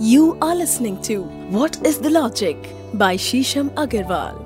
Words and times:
You 0.00 0.38
are 0.40 0.54
listening 0.54 0.94
to 1.02 1.24
What 1.50 1.86
is 1.86 1.98
the 1.98 2.08
Logic 2.08 2.56
by 2.94 3.16
Shisham 3.16 3.68
Agarwal. 3.82 4.36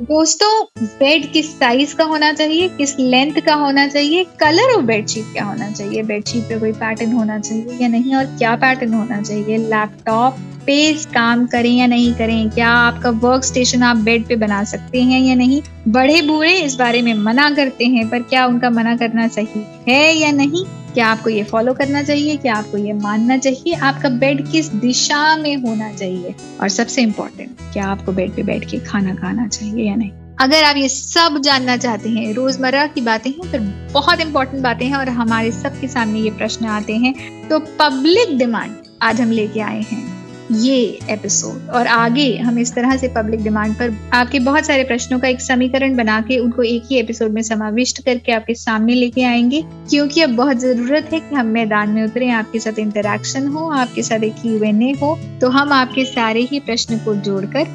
दोस्तों 0.00 0.52
bed 0.82 1.30
किस 1.32 1.50
size 1.58 1.94
का 1.96 2.04
होना 2.04 2.32
चाहिए, 2.32 2.68
किस 2.68 2.98
लेंथ 2.98 3.40
का 3.46 3.54
होना 3.54 3.86
चाहिए 3.86 4.24
कलर 4.40 4.72
ऑफ़ 4.76 4.84
बेडशीट 4.84 5.24
क्या 5.32 5.44
होना 5.44 5.70
चाहिए 5.70 6.02
बेडशीट 6.02 6.42
पे 6.42 6.58
कोई 6.60 6.72
पैटर्न 6.72 7.12
होना 7.12 7.38
चाहिए 7.38 7.78
या 7.80 7.88
नहीं, 7.88 8.14
और 8.16 8.24
क्या 8.24 8.54
पैटर्न 8.56 8.94
होना 8.94 9.20
चाहिए? 9.22 9.56
लैपटॉप 9.58 10.38
पे 10.66 10.92
काम 11.14 11.46
करें 11.46 11.70
या 11.70 11.86
नहीं 11.86 12.14
करें? 12.14 12.50
क्या 12.50 12.68
आपका 12.68 13.10
वर्क 13.26 13.44
स्टेशन 13.44 13.82
आप 13.82 13.96
बेड 13.96 14.26
पे 14.28 14.36
बना 14.36 14.62
सकते 14.64 15.02
हैं 15.02 15.20
या 15.20 15.34
नहीं? 15.34 15.60
बड़े 15.88 16.20
बूढ़े 16.22 16.52
इस 16.60 16.74
बारे 16.76 17.02
में 17.02 17.12
मना 17.14 17.50
करते 17.50 17.84
हैं, 17.84 18.08
पर 18.10 18.22
क्या 18.22 18.46
उनका 18.46 18.70
मना 18.70 18.96
करना 18.96 19.28
सही 19.28 19.66
है 19.88 20.14
या 20.14 20.32
नहीं? 20.32 20.64
क्या 20.94 21.06
आपको 21.06 21.30
ये 21.30 21.42
फॉलो 21.44 21.72
करना 21.74 22.02
चाहिए? 22.02 22.36
क्या 22.36 22.54
आपको 22.54 22.78
ये 22.78 22.92
मानना 22.92 23.36
चाहिए? 23.38 23.74
आपका 23.74 24.08
बेड 24.08 24.46
किस 24.50 24.66
दिशा 24.66 25.36
में 25.36 25.56
होना 25.56 25.92
चाहिए? 25.92 26.34
और 26.60 26.68
सबसे 26.68 27.02
इम्पोर्टेंट 27.02 27.56
क्या 27.72 27.86
आपको 27.86 28.12
बेड 28.12 28.34
पे 28.36 28.42
बैठ 28.42 28.70
के 28.70 28.78
खाना 28.78 29.14
खाना 29.14 29.46
चाहिए 29.48 29.88
या 29.88 29.94
नहीं? 29.94 30.10
अगर 30.40 30.64
आप 30.64 30.76
ये 30.76 30.88
सब 30.88 31.38
जानना 31.38 31.76
चाहते 31.76 32.08
हैं, 32.08 32.32
रोज़मर्रा 32.34 32.86
की 32.86 33.00
बातें 33.00 33.30
हैं 33.30 33.50
तो 33.52 33.92
बहुत 33.92 34.20
इंपॉर्टेंट 34.20 34.62
बातें 34.62 34.86
हैं 34.86 34.96
और 34.96 35.08
हमारे 35.08 35.52
सबके 35.52 35.88
सामने 35.88 36.20
ये 36.20 36.30
प्रश्न 36.30 36.66
आते 36.66 36.96
हैं। 36.96 37.14
तो 37.48 37.58
पब्लिक 37.80 38.38
डिमांड 38.38 38.76
आज 39.02 39.20
हम 39.20 39.30
लेके 39.30 39.60
आए 39.60 39.80
हैं। 39.82 40.13
ये 40.52 40.98
एपिसोड 41.10 41.70
और 41.70 41.86
आगे 41.86 42.36
हम 42.38 42.58
इस 42.58 42.74
तरह 42.74 42.96
से 42.96 43.08
पब्लिक 43.08 43.42
डिमांड 43.42 43.74
पर 43.74 44.10
आपके 44.12 44.38
बहुत 44.38 44.66
सारे 44.66 44.84
प्रश्नों 44.84 45.18
का 45.18 45.28
एक 45.28 45.40
समीकरण 45.40 45.96
बना 45.96 46.20
के 46.20 46.38
उनको 46.38 46.62
एक 46.62 46.82
ही 46.90 46.96
एपिसोड 46.96 47.30
में 47.30 47.42
समाविष्ट 47.42 48.04
करके 48.04 48.32
आपके 48.32 48.54
सामने 48.54 48.94
लेके 48.94 49.24
आएँगे, 49.24 49.62
क्योंकि 49.90 50.20
अब 50.20 50.30
बहुत 50.30 50.56
ज़रूरत 50.56 51.08
है 51.12 51.20
कि 51.20 51.34
हम 51.34 51.46
मैदान 51.46 51.90
में 51.90 52.04
उतरे, 52.04 52.30
आपके 52.30 52.58
साथ 52.58 52.78
इंटरेक्शन 52.78 53.46
हो, 53.46 53.68
आपके 53.70 54.02
साथ 54.02 54.24
एक 54.24 54.32
क्यूएनए 54.32 54.92
हो 54.92 55.18
तो 55.40 55.48
हम 55.48 55.72
आपके 55.72 56.04
सारे 56.04 56.40
ही 56.40 56.60
प्रश्न 56.60 56.98
को 56.98 57.14
जोड़कर 57.14 57.66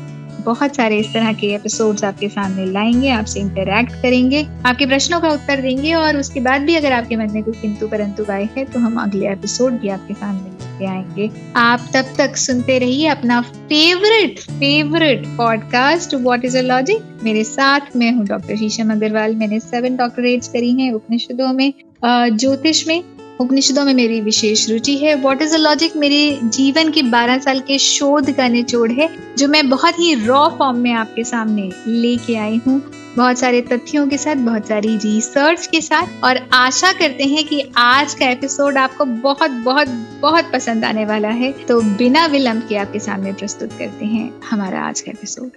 बहुत 0.45 0.75
सारे 0.75 0.97
इस 0.97 1.13
तरह 1.13 1.33
के 1.33 1.47
एपिसोड्स 1.47 2.03
आपके 2.03 2.27
सामने 2.27 2.65
लाएँगे, 2.65 3.09
आपसे 3.09 3.39
इंटरेक्ट 3.39 3.91
करेंगे, 3.91 4.47
आपके 4.65 4.85
प्रश्नों 4.85 5.19
का 5.19 5.29
उत्तर 5.29 5.61
देंगे 5.61 5.93
और 5.93 6.17
उसके 6.17 6.39
बाद 6.39 6.61
भी 6.61 6.75
अगर 6.75 6.91
आपके 6.91 7.15
मन 7.15 7.31
में 7.31 7.43
कोई 7.43 7.53
किंतु 7.61 7.87
परंतु 7.87 8.25
आए 8.31 8.49
है 8.57 8.65
तो 8.65 8.79
हम 8.79 8.95
अगले 8.95 9.31
एपिसोड 9.31 9.73
भी 9.73 9.89
आपके 9.89 10.13
सामने 10.13 10.48
लेके 10.79 10.91
आएँगे। 10.91 11.29
आप 11.55 11.87
तब 11.93 12.13
तक 12.17 12.35
सुनते 12.37 12.77
रहिए 12.79 13.07
अपना 13.07 13.41
favourite 13.41 14.39
favourite 14.39 15.25
podcast 15.27 16.15
what 16.15 16.45
is 16.45 16.57
a 16.57 16.61
logic 16.61 17.19
मेरे 17.23 17.43
साथ 17.43 17.95
मैं 17.95 18.11
हूँ 18.11 18.25
डॉक्टर 18.25 18.55
शीशम 18.55 18.91
अग्रवाल 18.91 19.35
मैंने 19.35 19.59
सेवन 19.59 19.95
डॉक्टरेट्स 19.95 20.47
करी 20.47 20.71
है 20.81 20.91
उपनिषदों 20.91 21.53
में 21.53 21.73
ज्योतिष 22.05 22.87
में 22.87 23.03
उपनिषदों 23.39 23.83
में 23.85 23.93
मेरी 23.93 24.19
विशेष 24.21 24.69
रुचि 24.69 24.97
है। 24.97 25.13
वॉट 25.15 25.41
इज़ 25.41 25.53
द 25.53 25.59
लॉजिक 25.59 25.95
मेरे 25.97 26.39
जीवन 26.43 26.89
की 26.91 27.01
12 27.01 27.39
साल 27.39 27.59
के 27.59 27.77
शोध 27.79 28.31
का 28.31 28.47
निचोड़ 28.47 28.91
है, 28.91 29.09
जो 29.37 29.47
मैं 29.47 29.69
बहुत 29.69 29.99
ही 29.99 30.13
रॉ 30.25 30.47
फॉर्म 30.49 30.77
में 30.77 30.91
आपके 30.93 31.23
सामने 31.23 31.71
लेके 31.87 32.35
आई 32.35 32.59
हूँ। 32.67 32.81
बहुत 33.17 33.39
सारे 33.39 33.61
तथ्यों 33.61 34.07
के 34.07 34.17
साथ, 34.17 34.35
बहुत 34.35 34.67
सारी 34.67 34.95
रिसर्च 34.97 35.67
के 35.67 35.81
साथ, 35.81 36.23
और 36.23 36.39
आशा 36.53 36.91
करते 36.91 37.23
हैं 37.23 37.45
कि 37.45 37.61
आज 37.77 38.13
का 38.13 38.29
एपिसोड 38.29 38.77
आपको 38.77 39.05
बहुत 39.05 39.51
बहुत 39.51 39.87
बहुत 40.21 40.51
पसंद 40.53 40.85
आने 40.85 41.05
वाला 41.05 41.29
है। 41.29 41.51
तो 41.67 41.81
बिना 41.81 42.25
विलंब 42.25 42.67
के 42.69 42.75
आपके 42.75 42.99
सामने 42.99 43.33
प्रस्तुत 43.33 43.73
करते 43.79 44.05
हैं 44.05 44.31
हमारा 44.49 44.81
आज 44.81 45.01
का 45.01 45.11
एपिसोड 45.11 45.49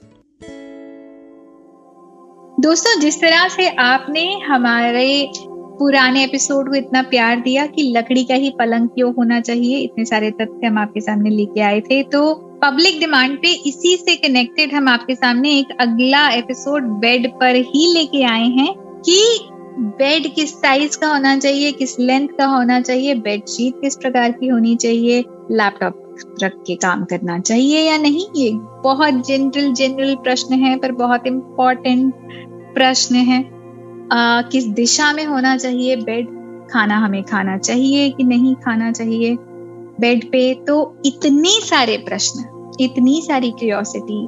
दोस्तों, 2.61 3.01
जिस 3.01 3.21
तरह 3.21 3.49
से 3.49 3.69
आपने 3.69 4.41
हमारे 4.41 5.33
पुराने 5.79 6.25
एपिसोड 6.25 6.69
को 6.69 6.75
इतना 6.75 7.03
प्यार 7.03 7.41
दिया 7.41 7.67
कि 7.67 7.83
लकड़ी 7.97 8.25
का 8.25 8.35
ही 8.35 8.51
पलंग 8.51 8.89
क्यों 8.89 9.15
होना 9.15 9.41
चाहिए? 9.41 9.79
इतने 9.79 10.05
सारे 10.05 10.31
तथ्य 10.31 10.67
हम 10.67 10.79
आपके 10.79 11.01
सामने 11.01 11.31
लेके 11.31 11.61
आए 11.61 11.81
थे। 11.81 12.03
तो 12.03 12.35
पब्लिक 12.65 13.01
डिमांड 13.01 13.39
पे 13.39 13.53
इसी 13.69 13.97
से 13.97 14.17
कनेक्टेड 14.17 14.73
हम 14.73 14.89
आपके 14.89 15.15
सामने 15.15 15.59
एक 15.59 15.77
अगला 15.81 16.29
एपिसोड 16.29 16.83
बेड 16.83 17.31
पर 17.33 17.57
ही 17.57 17.93
लेके 17.95 18.23
आए 18.25 18.47
हैं 18.49 18.75
कि 19.01 19.49
बेड 19.79 20.35
किस 20.35 20.53
साइज़ 20.53 20.99
का 20.99 21.09
होना 21.09 21.39
चाहिए, 21.39 21.73
किस 21.73 21.99
लेंथ 22.01 22.29
का 22.29 22.47
होना 22.47 22.81
चाहिए 22.81 23.15
बेडशीट 23.15 23.81
किस 23.81 23.97
प्रकार 23.97 24.33
की 24.33 24.49
होनी 24.49 24.77
चाहिए 24.77 25.21
लैपटॉप 25.51 25.99
रख 26.43 26.53
के 26.67 26.75
काम 26.75 27.05
करना 27.05 27.39
चाहिए 27.39 27.81
या 27.81 27.97
नहीं? 27.99 28.27
ये 28.37 28.51
बहुत 28.85 29.27
जनरल 29.27 29.73
जनरल 29.73 30.15
प्रश्न 30.15 30.55
है, 30.55 30.77
पर 30.79 30.93
बहुत 30.93 31.27
इम्पोर्टेंट 31.27 32.15
प्रश्न 32.75 33.15
है। 33.15 33.52
आ, 34.13 34.43
किस 34.43 34.67
दिशा 34.69 35.13
में 35.13 35.25
होना 35.27 35.57
चाहिए? 35.57 35.97
बेड 35.97 36.27
खाना 36.71 36.97
हमें 36.99 37.23
खाना 37.23 37.59
चाहिए 37.59 38.11
कि 38.11 38.25
नहीं 38.25 38.55
खाना 38.55 38.93
चाहिए? 38.93 39.37
बेड 40.01 40.25
पे 40.25 40.55
तो 40.55 40.97
इतने 41.07 41.61
सारे 41.61 41.97
प्रश्न 41.97 42.49
इतनी 42.81 43.23
सारी 43.23 43.51
क्यूरियोसिटी 43.51 44.23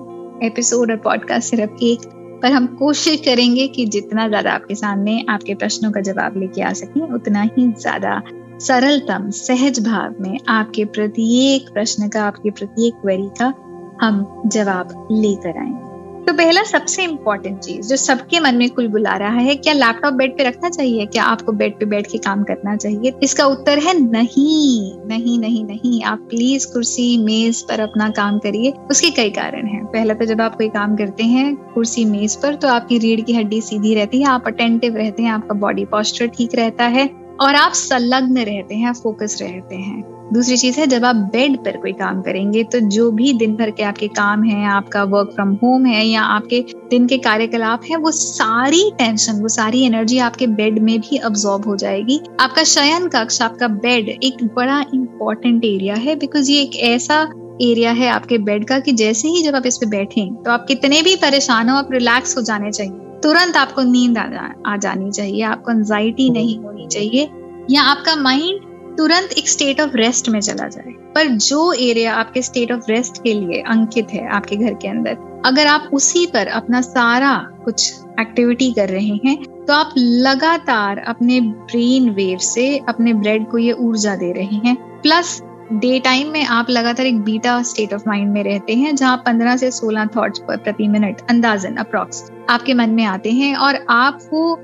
एपिसोड 0.47 0.91
और 0.91 0.97
पॉडकास्ट 0.97 1.51
सिर्फ़ 1.51 1.83
एक 1.83 2.01
पर 2.43 2.53
हम 2.53 2.67
कोशिश 2.67 3.21
करेंगे 3.21 3.67
कि 3.69 3.87
जितना 3.87 4.29
ज़्यादा 4.29 4.53
आपके 4.53 4.75
सामने 4.75 5.25
आपके 5.29 5.55
प्रश्नों 5.55 5.91
का 5.93 6.01
जवाब 6.01 6.37
लेके 6.37 6.63
आ 6.63 6.73
सकें 6.73 7.01
उतना 7.01 7.43
ही 7.43 7.73
ज़्यादा 7.73 8.23
सरलतम 8.61 9.31
सहज 9.31 9.87
भाव 9.89 10.15
में 10.21 10.39
आपके 10.49 10.85
प्रत्येक 10.85 11.73
प्रश्न 11.73 12.09
का 12.09 12.25
आपके 12.25 12.51
प्रत्येक 12.51 12.95
क्वेरी 12.95 13.29
का 13.41 13.55
हम 14.03 14.43
जवाब 14.47 15.09
लेकर 15.13 15.59
आएँगे 15.59 15.84
तो 16.27 16.33
पहला 16.33 16.63
सबसे 16.63 17.05
इम्पोर्टेंट 17.05 17.59
चीज़ 17.59 17.89
जो 17.89 17.97
सबके 17.97 18.39
मन 18.41 18.55
में 18.55 18.69
कुल 18.71 18.87
बुला 18.89 19.17
रहा 19.17 19.39
है, 19.39 19.55
क्या 19.57 19.73
लैपटॉप 19.73 20.15
बेड 20.15 20.37
पे 20.39 20.45
रखना 20.45 20.69
चाहिए? 20.69 21.07
क्या 21.07 21.25
आपको 21.25 21.53
बेड 21.53 21.79
पे 21.79 21.87
बैठ 21.87 22.07
के 22.13 22.19
काम 22.19 22.43
करना 22.43 22.77
चाहिए? 22.77 23.13
इसका 23.23 23.47
उत्तर 23.47 23.79
है 23.79 23.99
नहीं 24.01 24.93
नहीं 25.07 25.39
नहीं 25.39 25.65
नहीं। 25.65 26.03
आप 26.03 26.27
प्लीज़ 26.31 26.67
कुर्सी 26.73 27.17
मेज 27.19 27.63
पर 27.63 27.81
अपना 27.81 28.09
काम 28.11 28.39
करिए। 28.39 28.73
उसके 28.91 29.11
कई 29.11 29.31
कारण 29.31 29.67
हैं। 29.67 29.85
पहला 29.87 30.15
तो 30.15 30.25
जब 30.25 30.41
आप 30.41 30.57
कोई 30.57 30.69
काम 30.69 30.97
करते 30.97 31.25
हैं 31.25 31.55
कुर्सी 31.75 32.05
मेज 32.05 32.37
पर 32.37 32.55
तो 32.55 32.69
आपकी 32.69 32.99
रीढ़ 32.99 33.21
की 33.21 33.33
हड्डी 33.33 33.61
सीधी 33.61 33.95
रहती 33.95 34.21
है, 34.21 34.27
आप 34.27 34.47
अटेंटिव 34.47 34.97
रहते 34.97 35.23
हैं, 35.23 35.31
आपका 35.31 35.55
बॉडी 35.57 35.85
पॉस्चर 35.85 36.27
ठीक 36.29 36.55
रहता 36.55 36.85
है। 36.87 37.24
और 37.41 37.55
आप 37.55 37.73
संलग्न 37.73 38.45
रहते 38.45 38.75
हैं 38.75 38.93
फोकस 38.95 39.39
रहते 39.41 39.77
हैं। 39.77 40.03
दूसरी 40.33 40.57
चीज़ 40.57 40.79
है, 40.81 40.87
जब 40.87 41.05
आप 41.05 41.17
बेड 41.33 41.57
पर 41.57 41.77
कोई 41.77 41.93
काम 41.93 42.21
करेंगे 42.23 42.63
तो 42.65 42.79
जो 42.89 43.11
भी 43.11 43.33
दिन 43.33 43.55
भर 43.57 43.71
के 43.71 43.83
आपके 43.83 44.09
काम 44.09 44.43
है, 44.43 44.65
आपका 44.67 45.03
वर्क 45.05 45.31
फ्रॉम 45.35 45.53
होम 45.55 45.87
है, 45.87 46.05
या 46.07 46.23
आपके 46.23 46.65
दिन 46.91 47.07
के 47.07 47.19
कार्यकलाप 47.19 47.83
है, 47.91 47.97
वो 47.97 48.11
सारी 48.11 48.91
टेंशन 48.99 49.41
वो 49.43 49.49
सारी 49.49 49.85
एनर्जी 49.87 50.19
आपके 50.21 50.47
बेड 50.49 50.79
में 50.79 50.99
भी 51.01 51.17
अब्जॉर्ब 51.19 51.69
हो 51.69 51.77
जाएगी। 51.77 52.21
आपका 52.41 52.65
शयन 52.65 53.09
कक्ष, 53.09 53.41
आपका 53.43 53.69
बेड 53.69 54.09
एक 54.09 54.45
बड़ा 54.57 54.81
इंपॉर्टेंट 54.95 55.65
एरिया 55.65 55.95
है 55.97 56.17
बिकॉज़ 56.17 56.51
ये 56.51 56.63
एक 56.63 56.77
ऐसा 56.87 57.23
एरिया 57.63 57.91
है 57.93 58.09
आपके 58.09 58.39
बेड 58.41 58.65
का 58.65 58.79
कि 58.79 58.93
जैसे 58.95 59.29
ही 59.29 59.43
जब 59.43 59.57
आप 59.57 59.67
इस 59.67 59.77
पे 59.79 59.87
बैठे 59.89 60.29
तो 60.45 60.51
आप 60.51 60.65
कितने 60.69 61.03
भी 61.03 61.17
परेशान 61.17 61.69
हो, 61.69 61.77
आप 61.77 61.93
रिलैक्स 61.93 62.37
हो 62.37 62.43
जाने 62.43 62.71
चाहिए। 62.71 63.04
तुरंत 63.25 63.57
आपको 63.57 63.83
नींद 63.83 64.19
आ, 64.19 64.27
जा, 64.27 64.53
आ 64.67 64.77
जानी 64.77 65.11
चाहिए 65.11 65.43
आपको 65.43 65.71
एंजाइटी 65.71 66.31
नहीं 66.31 66.59
होनी 66.59 66.87
चाहिए 66.87 67.29
या 67.71 67.83
आपका 67.83 68.17
माइंड 68.17 68.97
तुरंत 68.97 69.33
एक 69.33 69.49
स्टेट 69.49 69.81
ऑफ़ 69.81 69.97
रेस्ट 69.97 70.29
में 70.29 70.41
चला 70.41 70.69
जाए। 70.69 70.93
पर 71.15 71.27
जो 71.27 71.73
एरिया 71.73 72.15
आपके 72.15 72.43
स्टेट 72.43 72.73
ऑफ़ 72.73 72.91
रेस्ट 72.91 73.23
के 73.23 73.33
लिए 73.35 73.61
अंकित 73.61 74.11
है 74.11 74.27
आपके 74.29 74.57
घर 74.57 74.75
के 74.75 74.89
अंदर 74.89 75.17
अगर 75.47 75.67
आप 75.67 75.89
उसी 75.93 76.27
पर 76.27 76.47
अपना 76.47 76.81
सारा 76.81 77.35
कुछ 77.65 77.95
एक्टिविटी 78.21 78.71
कर 78.73 78.89
रहे 78.89 79.17
हैं 79.27 79.65
तो 79.65 79.73
आप 79.73 79.93
लगातार 79.97 80.99
अपने 80.99 81.41
ब्रेन 81.41 82.11
वेव 82.11 82.39
से 82.39 82.79
अपने 82.89 83.13
ब्रेड 83.15 83.49
को 83.49 83.59
ये 83.59 83.73
ऊर्जा 83.73 84.17
दे 84.17 84.33
रहे 84.33 84.61
हैं। 84.65 84.77
प्लस 85.01 85.41
डे 85.73 85.99
टाइम 86.01 86.29
में 86.29 86.45
आप 86.45 86.71
लगातार 86.71 87.07
एक 87.07 87.21
बीटा 87.21 87.63
स्टेट 87.63 87.93
ऑफ़ 87.95 88.03
माइंड 88.07 88.33
में 88.33 88.43
रहते 88.45 88.75
हैं, 88.75 88.95
जहाँ 88.97 89.23
15 89.27 89.57
से 89.57 89.71
16 89.71 90.07
थॉट्स 90.17 90.39
पर 90.39 90.57
प्रति 90.57 90.89
मिनट 90.89 91.21
अंदाजन 91.31 91.77
अप्रॉक्स 91.77 92.31
आपके 92.51 92.75
मन 92.75 92.91
में 92.91 93.05
आते 93.05 93.31
हैं 93.31 93.55
और 93.57 93.79
आप 93.91 94.19
वो 94.33 94.59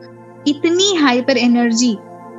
इतनी 0.49 0.95
हाइपर 0.95 1.37
एनर्जी 1.37 1.93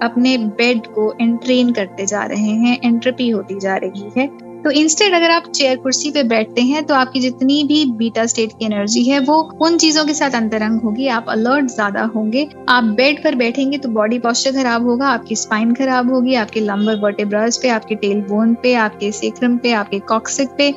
अपने 0.04 0.38
बेड 0.38 0.88
को 0.88 1.12
एंट्रेन 1.22 1.72
करते 1.74 2.06
जा 2.06 2.24
रहे 2.24 2.52
हैं 2.58 2.80
एंट्रपी 2.84 3.30
होती 3.30 3.60
जा 3.60 3.76
रही 3.76 4.12
है। 4.18 4.28
तो 4.64 4.72
इंस्टेड 4.72 5.14
अगर 5.14 5.32
आप 5.32 5.44
चेयर 5.48 5.78
कुर्सी 5.78 6.10
पे 6.12 6.24
बैठते 6.26 6.62
हैं 6.62 6.84
तो 6.86 6.94
आपकी 6.94 7.20
जितनी 7.20 7.64
भी 7.64 7.86
बीटा 7.94 8.26
स्टेट 8.26 8.52
की 8.52 8.66
एनर्जी 8.66 9.04
है, 9.04 9.20
वो 9.20 9.36
उन 9.62 9.78
चीज़ों 9.78 10.06
के 10.06 10.14
साथ 10.14 10.36
अंतरंग 10.36 10.82
होगी। 10.82 11.08
आप 11.10 11.30
अलर्ट 11.30 11.68
ज़्यादा 11.68 12.04
होंगे। 12.16 12.48
आप 12.70 12.84
बेड 12.98 13.24
पर 13.24 13.36
बैठेंगे 13.36 13.78
तो 13.78 13.90
बॉडी 13.90 14.20
पॉस्चर 14.20 14.52
खराब 14.54 14.86
होगा, 14.86 15.08
आपकी 15.08 15.36
स्पाइन 15.38 15.74
खराब 15.74 16.14
होगी, 16.14 16.36
आपके 16.36 16.60
लंबर 16.60 17.00
वर्टेब्रास 17.00 17.58
पे, 17.58 17.70
आपके 17.70 17.96
टेल 17.96 18.22
बोन 18.24 18.54
पे, 18.54 18.74
आपके 18.76 19.12
सेक्रम 19.14 19.58
पे, 19.58 19.72
आपके 19.74 20.00
कॉक्सिक 20.06 20.50
पे 20.58 20.74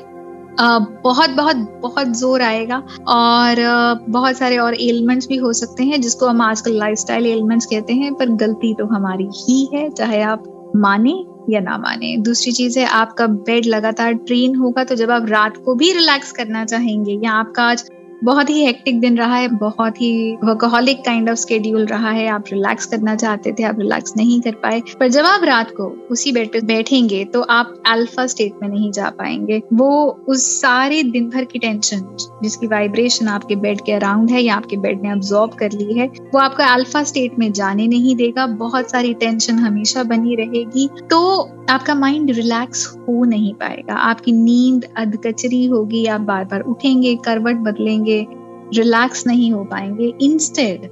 बहुत 0.58 1.30
बहुत 1.30 1.56
बहुत 1.82 2.08
ज़ोर 2.16 2.42
आएगा। 2.42 2.76
और 3.08 3.56
बहुत 4.08 4.37
सारे 4.37 4.58
और 4.58 4.75
एलिमेंट्स 4.75 5.28
भी 5.28 5.37
हो 5.37 5.52
सकते 5.52 5.84
हैं, 5.84 6.00
जिसको 6.00 6.26
हम 6.26 6.40
आजकल 6.42 6.78
लाइफस्टाइल 6.78 7.26
एलिमेंट्स 7.26 7.66
कहते 7.66 7.92
हैं, 7.92 8.14
पर 8.14 8.30
गलती 8.37 8.75
तो 8.75 8.87
हमारी 8.87 9.28
ही 9.34 9.69
है, 9.75 9.88
चाहे 9.90 10.20
आप 10.22 10.72
माने 10.76 11.12
या 11.49 11.61
ना 11.61 11.76
माने। 11.79 12.17
दूसरी 12.20 12.52
चीज़ 12.52 12.79
है, 12.79 12.85
आपका 12.88 13.26
बेड 13.43 13.67
लगातार 13.67 14.12
ट्रेन 14.26 14.55
होगा 14.56 14.85
तो 14.85 14.94
जब 14.96 15.11
आप 15.11 15.26
रात 15.29 15.56
को 15.64 15.75
भी 15.76 15.93
रिलैक्स 15.93 16.32
करना 16.35 16.64
चाहेंगे, 16.67 17.19
या 17.25 17.32
आपका 17.35 17.62
आज 17.64 17.85
बहुत 18.25 18.50
ही 18.50 18.65
हेक्टिक 18.65 19.00
दिन 19.00 19.17
रहा 19.19 19.37
है, 19.37 19.49
बहुत 19.49 20.00
ही 20.00 20.37
वर्कोहलिक 20.44 21.05
काइंड 21.05 21.31
ऑफ़ 21.31 21.38
स्केड्यूल 21.38 21.85
रहा 21.87 22.11
है। 22.11 22.26
आप 22.29 22.44
रिलैक्स 22.53 22.87
करना 22.87 23.15
चाहते 23.17 23.53
थे, 23.53 23.62
आप 23.62 23.79
रिलैक्स 23.79 24.12
नहीं 24.17 24.41
कर 24.41 24.55
पाए। 24.55 24.81
पर 25.00 25.09
जब 25.09 25.25
आप 25.25 25.44
रात 25.44 25.71
को 25.71 25.85
उसी 26.11 26.32
बेड 26.32 26.53
पे 26.53 26.61
बैठेंगे 26.61 27.25
तो 27.25 27.41
आप 27.43 27.82
अल्फ़ा 27.87 28.26
स्टेट 28.26 28.53
में 28.62 28.69
नहीं 28.69 28.91
जा 28.93 29.09
पाएँगे। 29.09 29.61
वो 29.73 29.91
उस 30.29 30.47
सारे 30.61 31.03
दिन 31.03 31.29
भर 31.31 31.44
की 31.44 31.59
टेंशन 31.59 32.17
जिसकी 32.43 32.67
वाइब्रेशन 32.67 33.29
आपके 33.29 33.56
बेड 33.56 33.81
के 33.81 33.93
अराउंड 33.93 34.31
है 34.31 34.43
या 34.43 34.55
आपके 34.55 34.76
बेड 34.76 35.03
ने 35.03 35.11
अब्जॉर्ब 35.11 35.53
कर 35.53 35.73
ली 35.73 35.93
है, 35.93 36.06
वो 36.06 36.38
आपका 36.38 36.67
अल्फ़ा 36.67 37.03
स्टेट 37.03 37.38
में 37.38 37.53
जाने 37.53 37.87
नहीं 37.87 38.17
देगा। 38.17 38.47
बहुत 38.47 38.91
सारी 38.91 39.12
टेंशन 39.15 39.59
हमेशा 39.59 40.03
बनी 40.05 40.35
रहेगी। 40.35 40.88
तो 41.11 41.50
आपका 41.71 41.94
माइंड 41.94 42.31
रिलैक्स 42.31 42.87
हो 42.99 43.25
नहीं 43.25 43.53
पाएगा। 43.55 43.94
आपकी 43.94 44.32
नींद 44.32 44.85
अधकचरी 44.97 45.65
होगी। 45.67 46.05
आप 46.06 46.21
बार 46.21 46.44
बार 46.44 46.61
उठेंगे, 46.62 47.15
करवट 47.17 47.56
बदलेंगे 47.59 48.13
रिलैक्स 48.76 49.26
नहीं 49.26 49.52
हो 49.52 49.64
पाएँगे 49.64 50.12
इंस्टेड 50.22 50.88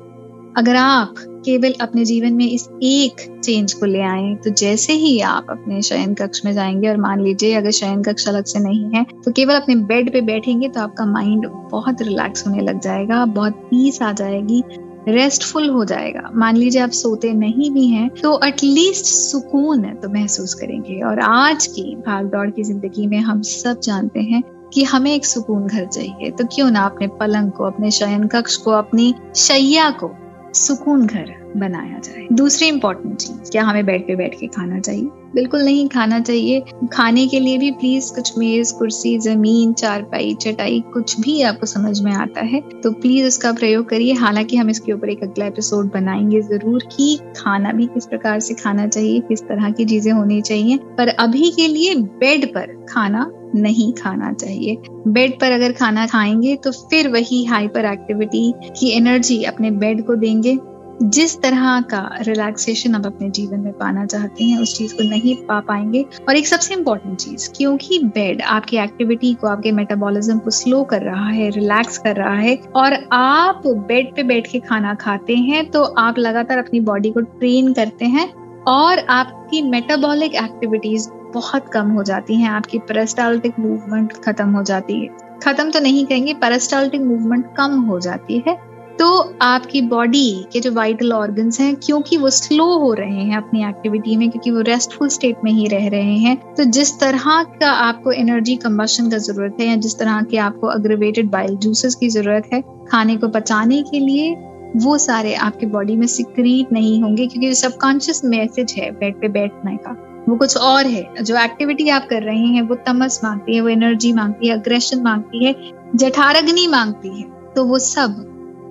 अगर 0.56 0.76
आप 0.76 1.14
केवल 1.44 1.72
अपने 1.80 2.04
जीवन 2.04 2.32
में 2.32 2.44
इस 2.46 2.69
एक 2.82 3.40
चेंज 3.44 3.72
को 3.72 3.86
ले 3.86 4.00
आए 4.00 4.34
तो 4.34 4.50
जैसे 4.50 4.92
ही 4.92 5.19
आप 5.20 5.46
अपने 5.50 5.80
शयन 5.82 6.14
कक्ष 6.14 6.44
में 6.44 6.52
जाएँगे, 6.52 6.88
और 6.88 6.96
मान 6.96 7.20
लीजिए 7.20 7.54
अगर 7.54 7.70
शयन 7.70 8.02
कक्ष 8.02 8.28
अलग 8.28 8.44
से 8.44 8.58
नहीं 8.58 8.84
है 8.94 9.04
तो 9.24 9.32
केवल 9.32 9.54
अपने 9.54 9.74
बेड 9.74 10.12
पे 10.12 10.20
बैठेंगे 10.20 10.69
तो 10.69 10.80
आपका 10.80 11.06
माइंड 11.06 11.46
बहुत 11.72 12.02
रिलैक्स 12.02 12.46
होने 12.46 12.60
लग 12.60 12.80
जाएगा, 12.80 13.24
बहुत 13.24 13.52
पीस 13.70 14.02
आ 14.02 14.12
जाएगी 14.12 14.62
रेस्टफुल 15.08 15.69
हो 15.70 15.84
जाएगा। 15.84 16.30
मान 16.34 16.56
लीजिए 16.56 16.80
आप 16.82 16.90
सोते 16.90 17.32
नहीं 17.32 17.70
भी 17.70 17.86
हैं 17.88 18.08
तो 18.22 18.40
एटलीस्ट 18.44 19.04
सुकून 19.04 19.82
तो 19.94 20.08
महसूस 20.08 20.54
करेंगे। 20.54 21.00
और 21.00 21.20
आज 21.20 21.66
की 21.66 21.94
भाग 21.96 22.26
दौड़ 22.26 22.50
की 22.50 22.62
ज़िंदगी 22.62 23.06
में 23.06 23.19
हम 23.20 23.42
सब 23.42 23.80
जानते 23.80 24.20
हैं 24.20 24.42
कि 24.72 24.84
हमें 24.84 25.14
एक 25.14 25.26
सुकून 25.26 25.66
घर 25.66 25.86
चाहिए। 25.86 26.30
तो 26.30 26.44
क्यों 26.44 26.70
ना 26.70 26.80
अपने 26.80 27.06
पलंग 27.06 27.52
को, 27.52 27.64
अपने 27.64 27.90
शयन 27.90 28.26
कक्ष 28.26 28.56
को, 28.56 28.70
अपनी 28.70 29.14
शैया 29.36 29.90
को 29.90 30.10
सुकून 30.54 31.06
घर 31.06 31.52
बनाया 31.56 31.98
जाए। 31.98 32.26
दूसरी 32.32 32.69
इंपॉर्टेंट 32.69 33.16
चीज़, 33.16 33.50
क्या 33.50 33.64
हमें 33.64 33.86
बेड 33.86 34.06
पे 34.06 34.16
बैठ 34.16 34.40
के 34.40 34.46
खाना 34.46 34.80
चाहिए? 34.80 35.08
बिल्कुल 35.32 35.62
नहीं 35.62 35.87
खाना 35.88 36.19
चाहिए। 36.20 36.62
खाने 36.93 37.26
के 37.26 37.40
लिए 37.40 37.58
भी 37.58 37.70
प्लीज़ 37.73 38.12
कुछ 38.14 38.37
मेज, 38.38 38.70
कुर्सी, 38.70 39.19
ज़मीन, 39.19 39.73
चारपाई, 39.73 40.34
चटाई, 40.43 40.81
कुछ 40.93 41.19
भी 41.20 41.40
आपको 41.43 41.67
समझ 41.67 42.00
में 42.00 42.12
आता 42.14 42.40
है 42.43 42.61
तो 42.82 42.90
प्लीज़ 42.93 43.26
उसका 43.26 43.52
प्रयोग 43.52 43.88
करिए। 43.88 44.12
हालाँकि 44.14 44.56
हम 44.56 44.70
इसके 44.70 44.93
ऊपर 44.93 45.11
एक 45.11 45.23
अगला 45.23 45.46
एपिसोड 45.46 45.90
बनाएँगे 45.93 46.40
ज़रूर 46.43 46.88
कि 46.96 47.17
खाना 47.37 47.73
भी 47.73 47.87
किस 47.87 48.06
प्रकार 48.06 48.40
से 48.40 48.55
खाना 48.55 48.87
चाहिए, 48.87 49.20
किस 49.20 49.43
तरह 49.43 49.70
की 49.70 49.84
चीज़ें 49.84 50.12
होनी 50.12 50.40
चाहिए, 50.43 50.76
पर 50.99 51.08
अभी 51.11 51.50
के 51.50 51.69
लिए 51.69 51.94
बेड 51.94 52.46
पर 52.55 52.75
खाना 52.88 53.31
नहीं 53.55 53.93
खाना 53.93 54.32
चाहिए। 54.32 54.76
बेड 55.08 55.38
पर 55.40 55.52
अगर 55.52 55.73
खाना 55.73 56.06
खाएँगे 56.06 56.55
तो 56.56 56.70
फिर 56.73 57.08
वही 57.08 57.44
हाइपर 57.44 57.84
एक्टिविटी 57.84 58.52
की 58.79 58.90
एनर्जी 58.90 59.43
अपने 59.44 59.70
बेड 59.73 60.05
को 60.06 60.14
देंगे। 60.17 60.58
जिस 61.02 61.40
तरह 61.43 61.81
का 61.81 62.00
रिलैक्सेशन 62.20 62.94
आप 62.94 63.06
अपने 63.06 63.28
जीवन 63.31 63.60
में 63.60 63.72
पाना 63.72 64.04
चाहते 64.06 64.44
हैं, 64.44 64.58
उस 64.58 64.76
चीज़ 64.78 64.94
को 64.94 65.02
नहीं 65.02 65.34
पा 65.37 65.58
पाएँगे। 65.60 66.04
और 66.28 66.37
एक 66.37 66.46
सबसे 66.46 66.75
इम्पोर्टेंट 66.75 67.16
चीज़, 67.19 67.49
क्योंकि 67.56 67.99
बेड 68.04 68.43
आपकी 68.43 68.76
एक्टिविटी 68.76 69.32
को, 69.34 69.46
आपके 69.46 69.72
मेटाबॉलिज्म 69.72 70.38
को 70.38 70.50
स्लो 70.50 70.82
कर 70.84 71.02
रहा 71.02 71.28
है 71.28 71.49
रिलैक्स 71.50 71.99
कर 71.99 72.16
रहा 72.16 72.34
है, 72.34 72.56
और 72.76 72.93
आप 73.12 73.62
बेड 73.66 74.14
पे 74.14 74.22
बैठ 74.22 74.46
के 74.46 74.60
खाना 74.60 74.94
खाते 74.94 75.37
हैं 75.37 75.70
तो 75.70 75.82
आप 75.82 76.19
लगातार 76.19 76.58
अपनी 76.58 76.81
बॉडी 76.81 77.10
को 77.10 77.20
ट्रेन 77.20 77.72
करते 77.72 78.05
हैं, 78.05 78.32
और 78.69 78.98
आपकी 78.98 79.62
मेटाबॉलिक 79.62 80.34
एक्टिविटीज़ 80.34 81.08
बहुत 81.34 81.69
कम 81.69 81.90
हो 81.90 82.02
जाती 82.02 82.34
हैं, 82.34 82.50
आपकी 82.50 82.78
पेरिस्टाल्टिक 82.78 83.58
मूवमेंट 83.58 84.12
खत्म 84.25 84.50
हो 84.50 84.62
जाती 84.62 85.00
है। 85.00 85.08
खत्म 85.44 85.70
तो 85.70 85.81
नहीं 85.81 86.05
कहेंगे 86.06 86.34
पेरिस्टाल्टिक 86.34 87.00
मूवमेंट 87.00 87.55
कम 87.56 87.81
हो 87.81 87.98
जाती 88.00 88.43
है। 88.48 88.71
तो 88.98 89.08
आपकी 89.42 89.80
बॉडी 89.82 90.44
के 90.52 90.60
जो 90.60 90.72
वाइटल 90.72 91.12
ऑर्गन्स 91.12 91.60
हैं, 91.60 91.74
क्योंकि 91.76 92.16
वो 92.16 92.30
स्लो 92.30 92.64
हो 92.78 92.92
रहे 92.94 93.22
हैं 93.22 93.36
अपनी 93.36 93.64
एक्टिविटी 93.64 94.16
में, 94.16 94.28
क्योंकि 94.30 94.50
वो 94.50 94.60
रेस्टफुल 94.62 95.08
स्टेट 95.08 95.36
में 95.44 95.50
ही 95.52 95.66
रह 95.68 95.88
रहे 95.88 96.16
हैं 96.18 96.36
तो 96.54 96.64
जिस 96.70 96.98
तरह 97.00 97.42
का 97.60 97.70
आपको 97.70 98.12
एनर्जी 98.12 98.56
कम्बशन 98.58 99.10
का 99.10 99.18
ज़रूरत 99.18 99.56
है 99.60 99.66
या 99.66 99.76
जिस 99.76 99.98
तरह 99.98 100.20
के 100.22 100.36
आपको 100.38 100.66
अग्रेवेटेड 100.68 101.30
बाइल 101.30 101.56
जूसेस 101.56 101.94
की 101.94 102.08
ज़रूरत 102.10 102.48
है, 102.52 102.62
खाने 102.88 103.16
को 103.16 103.28
पचाने 103.30 103.82
के 103.82 104.00
लिए, 104.00 104.34
वो 104.76 104.96
सारे 104.98 105.34
आपके 105.36 105.66
बॉडी 105.68 105.96
में 105.96 106.06
सिक्रीट 106.08 106.72
नहीं 106.72 107.00
होंगे, 107.02 107.26
क्योंकि 107.26 107.48
जो 107.48 107.54
सबकॉन्शियस 107.60 108.24
मैसेज 108.24 108.74
है 108.78 108.90
बेड 108.90 109.20
पे 109.20 109.28
बैठने 109.30 109.76
का। 109.76 109.96
वो 110.28 110.36
कुछ 110.36 110.56
और 110.56 110.86
है। 110.86 111.22
जो 111.22 111.36
एक्टिविटी 111.36 111.88
आप 111.88 112.06
कर 112.10 112.22
रहे 112.22 112.46
हैं, 112.46 112.62
वो 112.62 112.74
तमस 112.86 113.20
मांगती 113.24 113.54
है, 113.54 113.60
वो 113.60 113.68
एनर्जी 113.68 114.12
मांगती 114.12 114.48
है 114.48 114.54
अग्रेशन 114.54 115.02
मांगती 115.02 115.44
है, 115.44 115.54
जठारग्नि 115.96 116.66
मांगती 116.66 117.20
है 117.20 117.30
तो 117.54 117.64
वो 117.64 117.78
सब 117.78 118.28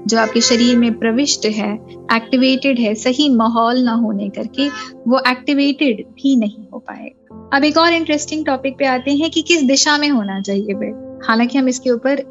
जो 0.07 0.18
आपके 0.18 0.42
शरीर 0.42 0.77
में 0.77 0.94
प्रविष्ट 1.00 1.45
है 1.45 1.74
एक्टिवेटेड 2.13 2.80
है, 2.80 2.94
सही 2.95 3.30
माहौल 3.30 3.80
ना 3.80 3.94
होने 3.94 4.30
करके, 4.30 4.68
वो 5.07 5.19
एक्टिवेटेड 5.27 6.03
भी 6.13 6.36
नहीं 6.36 6.65
हो 6.74 6.80
पाएगा। 6.80 7.50
अब 7.53 7.63
एक 7.63 7.77
और 7.77 7.94
इंटरेस्टिंग 7.94 8.45
टॉपिक 8.45 8.77
पे 8.77 8.86
आते 8.86 9.12
हैं 9.12 9.30
कि 9.31 9.42
किस 9.42 9.63
दिशा 9.63 9.98
में 9.98 10.09
होना 10.09 10.42
चाहिए 10.42 10.74
बेड 10.74 11.09
हालाँकि 11.25 11.57
हम 11.57 11.68
इसके 11.69 11.89
ऊपर 11.89 12.21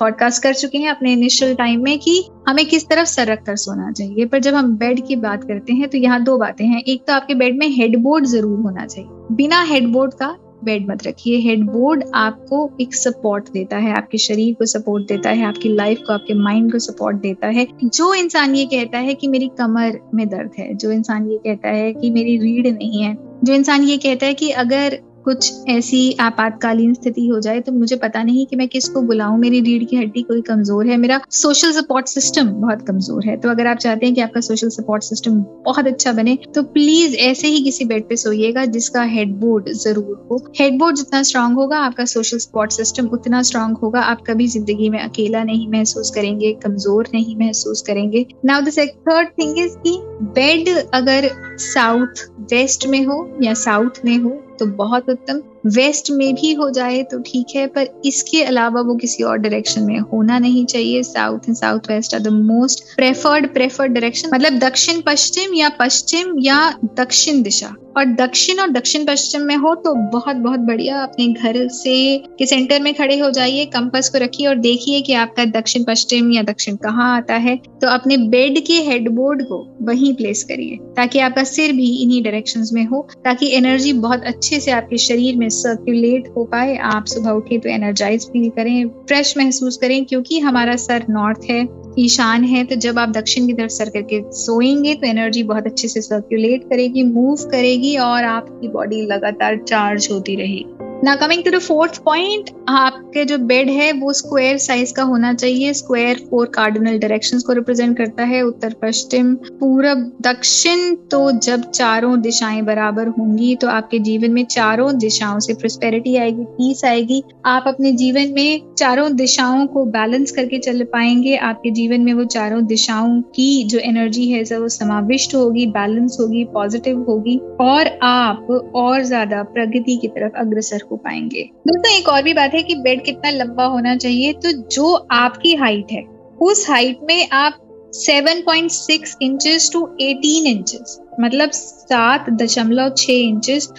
पॉडकास्ट 0.00 0.42
कर 0.42 0.54
चुके 0.54 0.78
हैं 0.78 0.90
अपने 0.90 1.12
इनिशियल 1.12 1.54
टाइम 1.54 1.82
में 1.84 1.98
कि 1.98 2.22
हमें 2.48 2.64
किस 2.66 2.86
तरफ़ 2.88 3.08
सर 3.08 3.26
रख 3.26 3.42
कर 3.42 3.56
सोना 3.56 3.90
चाहिए। 3.92 4.26
पर 4.26 4.38
जब 4.38 4.54
हम 4.54 4.76
बेड 4.76 5.06
की 5.06 5.16
बात 5.16 5.44
करते 5.44 5.72
हैं 5.72 5.88
तो 5.88 5.98
यहाँ 5.98 6.22
दो 6.24 6.36
बातें 6.38 6.64
हैं। 6.66 6.82
एक 6.82 7.02
तो 7.06 7.12
आपके 7.12 7.34
बेड 7.34 7.58
में 7.58 7.68
हेडबोर्ड 7.68 8.24
ज़रूर 8.24 8.60
होना 8.60 8.86
चाहिए। 8.86 9.34
बिना 9.36 9.62
हेडबोर्ड 9.62 10.14
का 10.14 10.36
बेड 10.66 10.88
मत 10.90 11.06
रखिए। 11.06 11.38
हेडबोर्ड 11.40 12.04
आपको 12.14 12.70
एक 12.80 12.94
सपोर्ट 12.94 13.50
देता 13.52 13.76
है, 13.76 13.92
आपके 13.92 14.18
शरीर 14.18 14.54
को 14.54 14.66
सपोर्ट 14.66 15.08
देता 15.08 15.30
है, 15.30 15.44
आपकी 15.44 15.68
लाइफ 15.68 15.98
को, 16.06 16.12
आपके 16.12 16.34
माइंड 16.34 16.72
को 16.72 16.78
सपोर्ट 16.78 17.16
देता 17.16 17.46
है। 17.48 17.66
जो 17.84 18.14
इंसान 18.14 18.54
ये 18.54 18.64
कहता 18.66 18.98
है 18.98 19.14
कि 19.14 19.28
मेरी 19.28 19.50
कमर 19.58 19.98
में 20.14 20.28
दर्द 20.28 20.50
है, 20.58 20.74
जो 20.74 20.90
इंसान 20.90 21.30
ये 21.30 21.38
कहता 21.38 21.68
है 21.68 21.92
कि 21.92 22.10
मेरी 22.10 22.38
रीढ़ 22.38 22.66
नहीं 22.66 23.02
है, 23.02 23.16
जो 23.44 23.54
इंसान 23.54 23.82
ये 23.82 23.96
कहता 23.96 24.26
है 24.26 24.34
कि 24.34 24.50
अगर 24.50 24.98
कुछ 25.26 25.52
ऐसी 25.68 26.00
आपातकालीन 26.20 26.92
स्थिति 26.94 27.26
हो 27.28 27.38
जाए 27.40 27.60
तो 27.60 27.72
मुझे 27.72 27.96
पता 27.98 28.22
नहीं 28.22 28.44
कि 28.46 28.56
मैं 28.56 28.66
किसको 28.68 29.00
बुलाऊं। 29.02 29.38
मेरी 29.38 29.60
रीढ़ 29.60 29.84
की 29.84 29.96
हड्डी 29.96 30.22
कोई 30.22 30.40
कमज़ोर 30.42 30.86
है? 30.86 30.96
मेरा 30.96 31.20
सोशल 31.32 31.72
सपोर्ट 31.72 32.06
सिस्टम 32.08 32.48
बहुत 32.50 32.82
कमज़ोर 32.88 33.26
है। 33.26 33.36
तो 33.36 33.50
अगर 33.50 33.66
आप 33.66 33.76
चाहते 33.78 34.06
हैं 34.06 34.14
कि 34.14 34.20
आपका 34.20 34.40
सोशल 34.42 34.68
सपोर्ट 34.70 35.02
सिस्टम 35.02 35.40
बहुत 35.64 35.86
अच्छा 35.86 36.12
बने 36.12 36.38
तो 36.54 36.62
प्लीज़ 36.64 37.16
ऐसे 37.22 37.48
ही 37.48 37.62
किसी 37.64 37.84
बेड 37.84 38.08
पे 38.08 38.16
सोइएगा 38.16 38.64
जिसका 38.66 39.02
हेडबोर्ड 39.06 39.68
ज़रूर 39.74 40.26
हो। 40.30 40.38
हेडबोर्ड 40.60 40.96
जितना 40.96 41.22
स्ट्रांग 41.22 41.56
होगा, 41.56 41.78
आपका 41.78 42.04
सोशल 42.06 42.38
सपोर्ट 42.38 42.72
सिस्टम 42.72 43.06
उतना 43.12 43.42
स्ट्रांग 43.42 43.76
होगा। 43.76 44.00
आप 44.02 44.22
कभी 44.26 44.46
ज़िंदगी 44.48 44.88
में 44.90 44.98
अकेला 45.00 45.42
नहीं 45.44 45.68
महसूस 45.68 46.10
करेंगे, 46.10 46.52
कमज़ोर 46.64 47.08
नहीं 47.14 47.36
महसूस 47.36 47.82
करेंगे। 47.82 48.26
Now 48.44 48.60
the 48.60 48.78
third 48.78 49.28
thing 49.38 49.58
is 49.58 49.76
की 49.78 49.98
बेड 50.32 50.68
अगर 50.94 51.30
साउथ 51.60 52.26
वेस्ट 52.52 52.86
में 52.86 53.04
हो 53.04 53.16
या 53.42 53.54
साउथ 53.56 54.04
में 54.04 54.16
हो 54.16 54.42
तो 54.58 54.66
बहुत 54.66 55.08
उत्तम। 55.10 55.40
वेस्ट 55.70 56.10
में 56.10 56.34
भी 56.34 56.52
हो 56.54 56.68
जाए 56.70 57.02
तो 57.02 57.18
ठीक 57.20 57.54
है, 57.56 57.66
पर 57.66 57.88
इसके 58.04 58.42
अलावा 58.42 58.80
वो 58.80 58.94
किसी 58.96 59.22
और 59.22 59.38
डायरेक्शन 59.38 59.82
में 59.82 59.98
होना 60.02 60.38
नहीं 60.38 60.64
चाहिए। 60.66 61.02
South 61.02 61.48
and 61.48 61.56
south 61.56 61.90
west 61.90 62.14
are 62.14 62.20
the 62.20 62.28
most 62.28 62.84
preferred 62.96 63.52
preferred 63.54 63.92
direction 63.92 64.30
मतलब 64.34 64.58
दक्षिण 64.58 65.00
पश्चिम 65.00 65.54
या 65.54 65.68
पश्चिम 65.80 66.34
या 66.40 66.58
दक्षिण 66.94 67.42
दिशा। 67.42 67.74
और 67.96 68.04
दक्षिण 68.14 68.58
और 68.60 68.70
दक्षिण 68.70 69.04
पश्चिम 69.04 69.42
में 69.42 69.54
हो 69.56 69.74
तो 69.74 69.94
बहुत 70.12 70.36
बहुत 70.36 70.60
बढ़िया। 70.60 71.02
अपने 71.02 71.26
घर 71.28 71.66
से 71.68 71.94
के 72.38 72.46
सेंटर 72.46 72.80
में 72.82 72.92
खड़े 72.94 73.18
हो 73.18 73.30
जाइए 73.30 73.64
कंपस 73.66 74.08
को 74.08 74.18
रखिए 74.18 74.46
और 74.46 74.56
देखिए 74.58 75.00
कि 75.00 75.12
आपका 75.14 75.44
दक्षिण 75.50 75.84
पश्चिम 75.84 76.30
या 76.32 76.42
दक्षिण 76.42 76.76
कहाँ 76.76 77.16
आता 77.16 77.34
है। 77.36 77.56
तो 77.80 77.88
अपने 77.88 78.16
बेड 78.28 78.58
के 78.66 78.74
हेडबोर्ड 78.82 79.42
को 79.42 79.58
वहीं 79.82 80.12
प्लेस 80.14 80.42
करिए, 80.44 80.76
ताकि 80.96 81.18
आपका 81.18 81.44
सिर 81.44 81.72
भी 81.72 81.88
इन्हीं 82.02 82.22
डायरेक्शन 82.22 82.64
में 82.72 82.84
हो, 82.84 83.06
ताकि 83.24 83.50
एनर्जी 83.56 83.92
बहुत 83.94 84.24
अच्छे 84.24 84.60
से 84.60 84.70
आपके 84.70 84.98
शरीर 84.98 85.36
में 85.36 85.48
सर्कुलेट 85.50 86.28
हो 86.36 86.44
पाए। 86.44 86.76
आप 86.84 87.06
सुबह 87.06 87.30
उठे 87.30 87.58
तो 87.58 87.68
एनर्जाइज 87.68 88.26
फील 88.26 88.48
करें 88.50 88.86
फ्रेश 89.08 89.36
महसूस 89.38 89.76
करें, 89.76 90.04
क्योंकि 90.04 90.38
हमारा 90.40 90.76
सर 90.78 91.04
नॉर्थ 91.10 91.50
है, 91.50 91.66
ईशान 91.98 92.44
है 92.44 92.64
तो 92.64 92.76
जब 92.76 92.98
आप 92.98 93.08
दक्षिण 93.08 93.46
की 93.46 93.52
तरफ़ 93.52 93.70
सर 93.70 93.90
करके 93.90 94.20
सोएँगे 94.36 94.94
तो 94.94 95.06
एनर्जी 95.06 95.42
बहुत 95.44 95.66
अच्छे 95.66 95.88
से 95.88 96.00
सर्कुलेट 96.02 96.64
करेगी 96.64 97.02
मूव 97.04 97.36
करेगी 97.50 97.85
और 97.96 98.24
आपकी 98.24 98.68
बॉडी 98.68 99.02
लगातार 99.02 99.56
चार्ज 99.56 100.08
होती 100.12 100.36
रहेगी। 100.36 100.85
ना 101.06 101.14
coming 101.16 101.42
to 101.44 101.50
the 101.50 101.58
fourth 101.58 101.98
point 102.04 102.48
आपके 102.68 103.24
जो 103.24 103.36
बेड 103.40 103.68
है, 103.70 103.90
वो 103.92 104.12
स्क्वायर 104.12 104.56
साइज़ 104.58 104.92
का 104.94 105.02
होना 105.02 105.32
चाहिए। 105.34 105.72
स्क्वायर 105.72 106.18
फोर 106.30 106.46
कार्डिनल 106.54 106.98
डायरेक्शंस 106.98 107.42
को 107.42 107.52
रिप्रेजेंट 107.52 107.96
करता 107.98 108.24
है। 108.24 108.40
उत्तर, 108.42 108.74
पश्चिम, 108.82 109.34
पूरब, 109.60 109.98
दक्षिण 110.22 110.94
तो 111.10 111.20
जब 111.40 111.70
चारों 111.70 112.20
दिशाएँ 112.20 112.62
बराबर 112.62 113.08
होंगी 113.08 113.54
तो 113.56 113.68
आपके 113.68 113.98
जीवन 113.98 114.32
में 114.32 114.44
चारों 114.46 114.96
दिशाओं 114.98 115.38
से 115.38 115.54
प्रोस्पेरिटी 115.54 116.16
आएगी 116.16 116.44
पीस 116.46 116.84
आएगी। 116.84 117.22
आप 117.46 117.64
अपने 117.66 117.92
जीवन 117.92 118.32
में 118.36 118.74
चारों 118.74 119.14
दिशाओं 119.16 119.66
को 119.66 119.84
बैलेंस 119.92 120.32
करके 120.32 120.58
चल 120.58 120.82
पाएँगे। 120.92 121.36
आपके 121.42 121.70
जीवन 121.72 122.00
में 122.00 122.12
वो 122.14 122.24
चारों 122.26 122.64
दिशाओं 122.66 123.20
की 123.30 123.48
जो 123.64 123.78
एनर्जी 123.84 124.28
है 124.30 124.42
वो 124.52 124.68
समाविष्ट 124.70 125.34
होगी 125.34 125.66
बैलेंस 125.72 126.16
होगी 126.20 126.44
पॉजिटिव 126.54 127.04
होगी। 127.08 127.38
और 127.60 127.96
आप 128.02 128.72
और 128.76 129.02
ज़्यादा 129.04 129.42
प्रगति 129.54 129.96
की 129.96 130.08
तरफ़ 130.08 130.36
अग्रसर 130.38 130.80
हो 130.82 130.95
पाएँगे। 130.96 131.42
दोस्तों 131.68 131.92
एक 131.92 132.08
और 132.08 132.22
भी 132.22 132.34
बात 132.34 132.54
है 132.54 132.62
कि 132.62 132.74
बेड 132.76 133.04
कितना 133.04 133.30
लंबा 133.30 133.64
होना 133.66 133.96
चाहिए 133.96 134.32
तो 134.34 134.52
जो 134.70 134.94
आपकी 135.12 135.54
हाइट 135.54 135.92
है, 135.92 136.02
उस 136.40 136.68
हाइट 136.70 136.98
में 137.04 137.28
आप 137.32 137.62
7.6 137.96 139.16
इंचेस 139.22 139.70
टू 139.72 139.80
18 140.02 140.46
इंचेस 140.46 140.98
मतलब 141.20 141.50
सात 141.50 142.30
दशमलव 142.32 142.90
छ 142.98 143.10
इंचेस 143.10 143.72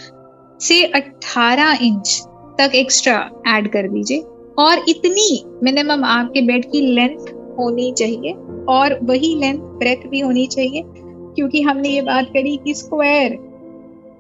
से 0.59 0.81
18 0.95 1.81
इंच 1.81 2.21
तक 2.59 2.75
एक्स्ट्रा 2.75 3.17
ऐड 3.47 3.71
कर 3.71 3.87
दीजिए। 3.87 4.23
और 4.59 4.83
इतनी 4.89 5.43
मिनिमम 5.63 6.03
आपके 6.03 6.41
बेड 6.41 6.65
की 6.65 6.81
लेंथ 6.95 7.27
होनी 7.59 7.91
चाहिए 7.97 8.31
और 8.69 8.97
वही 9.03 9.35
लेंथ 9.35 9.59
ब्रेथ 9.79 10.07
भी 10.09 10.19
होनी 10.19 10.45
चाहिए, 10.47 10.83
क्योंकि 10.85 11.61
हमने 11.61 11.89
ये 11.89 12.01
बात 12.01 12.25
करी 12.25 12.55
कि 12.57 12.73
स्क्वायर 12.73 13.35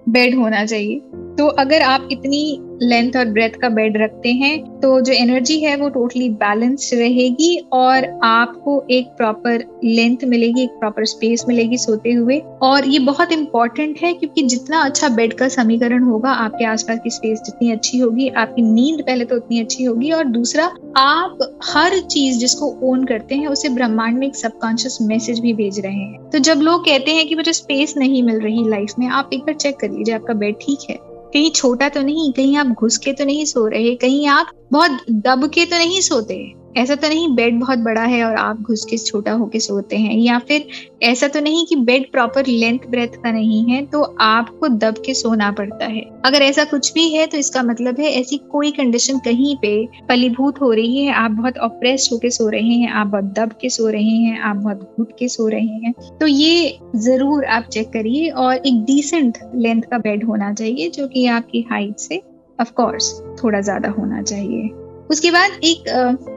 बेड 0.09 0.35
होना 0.35 0.63
चाहिए। 0.65 0.99
तो 1.37 1.47
अगर 1.57 1.81
आप 1.81 2.07
इतनी 2.11 2.59
लेंथ 2.81 3.15
और 3.17 3.25
ब्रेथ 3.25 3.49
का 3.61 3.69
बेड 3.69 3.97
रखते 3.97 4.31
हैं 4.31 4.79
तो 4.79 4.99
जो 5.01 5.13
एनर्जी 5.13 5.59
है 5.59 5.75
वो 5.75 5.87
टोटली 5.89 6.29
बैलेंस्ड 6.31 6.97
रहेगी 6.99 7.55
और 7.73 8.05
आपको 8.23 8.83
एक 8.91 9.07
प्रॉपर 9.17 9.63
लेंथ 9.83 10.23
मिलेगी, 10.23 10.63
एक 10.63 10.69
प्रॉपर 10.79 11.05
स्पेस 11.05 11.45
मिलेगी 11.47 11.77
सोते 11.77 12.11
हुए। 12.11 12.37
और 12.61 12.87
ये 12.87 12.99
बहुत 12.99 13.31
इंपॉर्टेंट 13.31 13.99
है 14.01 14.13
क्योंकि 14.13 14.43
जितना 14.43 14.81
अच्छा 14.81 15.09
बेड 15.09 15.33
का 15.33 15.47
समीकरण 15.47 16.03
होगा, 16.03 16.31
आपके 16.31 16.65
आसपास 16.65 16.99
की 17.03 17.09
स्पेस 17.09 17.41
जितनी 17.45 17.71
अच्छी 17.71 17.97
होगी, 17.97 18.27
आपकी 18.29 18.61
नींद 18.63 19.01
पहले 19.01 19.25
तो 19.25 19.35
उतनी 19.35 19.59
अच्छी 19.59 19.83
होगी 19.83 20.11
और 20.11 20.23
दूसरा, 20.27 20.65
आप 20.97 21.59
हर 21.63 21.99
चीज़ 22.01 22.39
जिसको 22.39 22.73
ओन 22.83 23.05
करते 23.05 23.35
हैं, 23.35 23.47
उसे 23.47 23.69
ब्रह्मांड 23.69 24.17
में 24.17 24.27
एक 24.27 24.35
सबकॉन्शियस 24.35 24.97
मैसेज 25.01 25.39
भी 25.39 25.53
भेज 25.53 25.79
रहे 25.79 25.93
हैं। 25.93 26.29
तो 26.29 26.39
जब 26.39 26.61
लोग 26.61 26.85
कहते 26.85 27.11
हैं 27.11 27.27
कि 27.27 27.35
मुझे 27.35 27.53
स्पेस 27.53 27.93
नहीं 27.97 28.23
मिल 28.23 28.39
रही 28.39 28.69
लाइफ 28.69 28.93
में, 28.99 29.07
आप 29.07 29.29
एक 29.33 29.41
बार 29.41 29.55
चेक 29.55 29.79
कर 29.79 29.91
लीजिए, 29.91 30.15
आपका 30.15 30.33
बेड 30.35 30.55
ठीक 30.61 30.89
है। 30.89 31.06
कहीं 31.33 31.51
छोटा 31.51 31.89
तो 31.89 32.01
नहीं, 32.01 32.31
कहीं 32.33 32.57
आप 32.57 32.67
घुस 32.67 32.97
के 32.97 33.13
तो 33.13 33.25
नहीं 33.25 33.45
सो 33.45 33.67
रहे, 33.67 33.95
कहीं 33.95 34.27
आप 34.27 34.51
बहुत 34.71 34.91
दब 35.11 35.49
के 35.53 35.65
तो 35.65 35.77
नहीं 35.77 36.01
सोते। 36.01 36.53
ऐसा 36.77 36.95
तो 36.95 37.07
नहीं 37.07 37.27
बेड 37.35 37.59
बहुत 37.59 37.79
बड़ा 37.79 38.01
है 38.03 38.23
और 38.23 38.35
आप 38.37 38.61
घुस 38.61 38.85
के 38.85 38.97
छोटा 38.99 39.31
होके 39.33 39.59
सोते 39.59 39.97
हैं, 39.97 40.15
या 40.15 40.37
फिर 40.39 40.67
ऐसा 41.03 41.27
तो 41.27 41.39
नहीं 41.41 41.65
कि 41.65 41.75
बेड 41.77 42.11
प्रॉपर 42.11 42.45
लेंथ 42.47 42.87
ब्रेथ 42.89 43.15
का 43.23 43.31
नहीं 43.31 43.63
है 43.65 43.85
तो 43.85 44.01
आपको 44.21 44.67
दब 44.69 45.01
के 45.05 45.13
सोना 45.13 45.51
पड़ता 45.51 45.85
है। 45.85 46.01
अगर 46.25 46.41
ऐसा 46.41 46.63
कुछ 46.65 46.91
भी 46.93 47.07
है 47.09 47.25
तो 47.27 47.37
इसका 47.37 47.63
मतलब 47.63 47.99
है 47.99 48.11
ऐसी 48.11 48.37
कोई 48.51 48.71
कंडीशन 48.71 49.19
कहीं 49.19 49.55
पे 49.57 49.85
फलीभूत 50.09 50.61
हो 50.61 50.71
रही 50.71 51.05
है, 51.05 51.13
आप 51.13 51.31
बहुत 51.31 51.57
ऑप्रेस 51.59 52.09
होके 52.13 52.29
सो 52.31 52.49
रहे 52.49 52.61
हैं, 52.63 52.91
आप 52.91 53.07
बहुत 53.07 53.33
दब 53.35 53.53
के 53.61 53.69
सो 53.69 53.87
रहे 53.89 54.03
हैं, 54.03 54.39
आप 54.41 54.55
बहुत 54.57 54.95
घुट 54.97 55.11
के 55.19 55.27
सो 55.29 55.47
रहे 55.47 55.61
हैं 55.61 55.93
तो 56.19 56.27
ये 56.27 56.79
ज़रूर 56.97 57.45
आप 57.47 57.63
चेक 57.63 57.89
करिए 57.89 58.29
और 58.29 58.55
एक 58.57 58.83
डिसेंट 58.85 59.37
लेंथ 59.55 59.81
का 59.81 59.97
बेड 59.99 60.25
होना 60.25 60.53
चाहिए, 60.53 60.89
जो 60.89 61.07
कि 61.07 61.25
आपकी 61.27 61.65
हाइट 61.71 61.97
से 61.99 62.21
ऑफकोर्स 62.59 63.13
थोड़ा 63.43 63.61
ज़्यादा 63.61 63.89
होना 63.91 64.21
चाहिए। 64.23 64.69
उसके 65.09 65.31
बाद 65.31 65.51
एक 65.63 65.83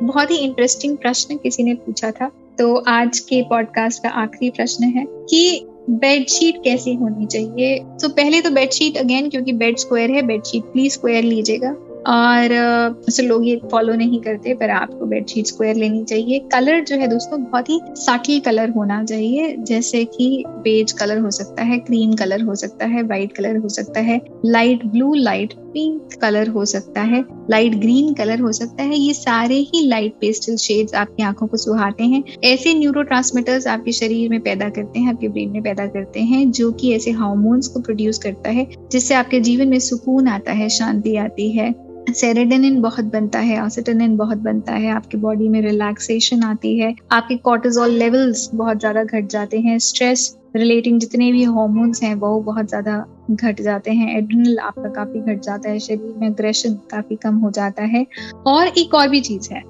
बहुत 0.02 0.30
ही 0.30 0.36
इंटरेस्टिंग 0.36 0.96
प्रश्न 0.96 1.36
किसी 1.36 1.62
ने 1.62 1.74
पूछा 1.74 2.10
था। 2.10 2.30
तो 2.58 2.74
आज 2.88 3.18
के 3.18 3.42
पॉडकास्ट 3.42 4.02
का 4.02 4.08
आखिरी 4.08 4.50
प्रश्न 4.50 4.84
है 4.84 5.04
कि 5.08 5.66
बेडशीट 5.90 6.62
कैसी 6.64 6.94
होनी 6.94 7.26
चाहिए? 7.26 7.78
तो 8.02 8.08
पहले 8.08 8.40
तो 8.40 8.50
बेडशीट 8.50 8.96
अगेन 8.96 9.28
क्योंकि 9.28 9.52
बेड 9.52 9.76
स्क्वायर 9.76 10.10
है 10.10 10.22
बेडशीट 10.22 10.62
प्लीज़ 10.62 10.92
स्क्वायर 10.92 11.24
लीजिएगा। 11.24 11.76
और 12.08 12.94
uh, 13.08 13.20
लोग 13.20 13.46
ये 13.48 13.60
फॉलो 13.70 13.94
नहीं 13.94 14.20
करते 14.20 14.54
पर 14.54 14.70
आपको 14.70 15.06
बेडशीट 15.06 15.46
स्क्वायर 15.46 15.76
लेनी 15.76 16.04
चाहिए। 16.04 16.38
कलर 16.38 16.84
जो 16.84 16.96
है 16.96 17.06
दोस्तों 17.06 17.42
बहुत 17.44 17.68
ही 17.68 17.80
साटल 17.96 18.38
कलर 18.40 18.70
होना 18.70 19.02
चाहिए। 19.04 19.56
जैसे 19.58 20.04
कि 20.04 20.44
बेज 20.48 20.92
कलर 20.92 21.18
हो 21.18 21.30
सकता 21.30 21.62
है 21.62 21.78
क्रीम 21.78 22.12
कलर 22.12 22.42
हो 22.42 22.54
सकता 22.54 22.86
है 22.86 23.02
वाइट 23.02 23.32
कलर 23.32 23.56
हो 23.56 23.68
सकता 23.68 24.00
है। 24.00 24.20
Light 24.46 24.86
blue 24.86 25.14
light 25.14 25.54
pink 25.72 26.08
colour 26.22 26.48
हो 26.48 26.64
सकता 26.64 27.00
है 27.00 27.24
लाइट 27.50 27.74
ग्रीन 27.74 28.14
कलर 28.14 28.40
हो 28.40 28.52
सकता 28.52 28.82
है, 28.82 28.98
ये 28.98 29.14
सारे 29.14 29.54
ही 29.54 29.86
लाइट 29.86 30.12
पेस्टल 30.20 30.56
शेड्स 30.56 30.94
आपकी 30.94 31.22
आँखों 31.22 31.46
को 31.46 31.56
सुहाते 31.56 32.04
हैं। 32.04 32.24
ऐसे 32.44 32.74
न्यूरो 32.74 33.02
आपके 33.70 33.92
शरीर 33.92 34.30
में 34.30 34.40
पैदा 34.40 34.68
करते 34.68 35.00
हैं, 35.00 35.12
आपके 35.12 35.28
ब्रेन 35.28 35.50
में 35.50 35.62
पैदा 35.62 35.86
करते 35.86 36.20
हैं, 36.20 36.50
जो 36.50 36.72
कि 36.72 36.92
ऐसे 36.92 37.10
हार्मोन्स 37.10 37.68
को 37.68 37.80
प्रोड्यूस 37.80 38.18
करता 38.18 38.50
है, 38.50 38.66
जिससे 38.92 39.14
आपके 39.14 39.40
जीवन 39.40 39.68
में 39.68 39.78
सुकून 39.78 40.28
आता 40.28 40.52
है, 40.52 40.68
शांति 40.68 41.16
आती 41.16 41.50
है। 41.50 41.90
सेरेडेनिन 42.12 42.80
बहुत 42.82 43.04
बनता 43.04 43.38
है 43.38 43.60
ऑसिटनिन 43.62 44.16
बहुत 44.16 44.38
बनता 44.38 44.72
है, 44.72 44.90
आपके 44.90 45.18
बॉडी 45.18 45.48
में 45.48 45.60
रिलैक्सेशन 45.62 46.42
आती 46.42 46.78
है, 46.78 46.94
आपके 47.12 47.36
कॉर्टिजोल 47.38 47.90
लेवल्स 47.90 48.48
बहुत 48.54 48.78
ज़्यादा 48.80 49.04
घट 49.04 49.26
जाते 49.26 49.60
हैं 49.60 49.78
स्ट्रेस 49.78 50.36
रिलेटिंग 50.56 51.00
जितने 51.00 51.30
भी 51.32 51.42
हॉर्मोन्स 51.44 52.02
हैं 52.02 52.14
वो 52.14 52.40
बहुत 52.40 52.68
ज़्यादा 52.68 53.04
घट 53.30 53.60
जाते 53.60 53.90
हैं 53.90 54.16
एड्रिनल 54.18 54.58
आपका 54.58 54.88
काफ़ी 54.90 55.20
घट 55.22 55.40
जाता 55.40 55.70
है, 55.70 55.78
शरीर 55.78 56.14
में 56.18 56.28
अग्रेशन 56.28 56.74
काफ़ी 56.90 57.16
कम 57.16 57.36
हो 57.36 57.50
जाता 57.50 57.82
है 57.86 58.06
और 58.46 58.66
एक 58.78 58.94
और 58.94 59.08
भी 59.08 59.20
चीज़ 59.20 59.52
है 59.52 59.62